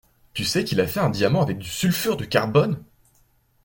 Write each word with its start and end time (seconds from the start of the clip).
Tu 0.33 0.45
sais 0.45 0.63
qu'il 0.63 0.81
a 0.81 0.87
fait 0.87 0.99
un 0.99 1.11
diamant 1.11 1.43
avec 1.43 1.59
du 1.59 1.69
sulfure 1.69 2.17
de 2.17 2.25
carbone? 2.25 2.83